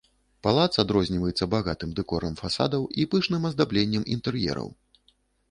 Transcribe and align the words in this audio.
Палац 0.45 0.69
адрозніваецца 0.83 1.47
багатым 1.55 1.91
дэкорам 1.99 2.33
фасадаў 2.41 2.89
і 3.03 3.07
пышным 3.13 3.47
аздабленнем 3.53 4.03
інтэр'ераў. 4.19 4.67